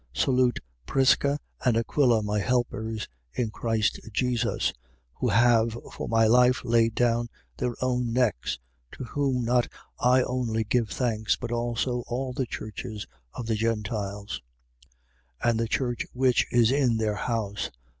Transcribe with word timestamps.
16:3. 0.15 0.23
Salute 0.23 0.59
Prisca 0.87 1.39
and 1.63 1.77
Aquila, 1.77 2.23
my 2.23 2.39
helpers, 2.39 3.07
in 3.35 3.51
Christ 3.51 3.99
Jesus 4.11 4.69
16:4. 4.71 4.73
(Who 5.19 5.29
have 5.29 5.77
for 5.93 6.09
my 6.09 6.25
life 6.25 6.65
laid 6.65 6.95
down 6.95 7.29
their 7.57 7.75
own 7.83 8.11
necks: 8.11 8.57
to 8.93 9.03
whom 9.03 9.45
not 9.45 9.67
I 9.99 10.23
only 10.23 10.63
give 10.63 10.89
thanks, 10.89 11.35
but 11.35 11.51
also 11.51 12.01
all 12.07 12.33
the 12.33 12.47
churches 12.47 13.05
of 13.35 13.45
the 13.45 13.53
Gentiles), 13.53 14.41
16:5. 15.43 15.49
And 15.51 15.59
the 15.59 15.67
church 15.67 16.07
which 16.13 16.47
is 16.51 16.71
in 16.71 16.97
their 16.97 17.17
house. 17.17 17.69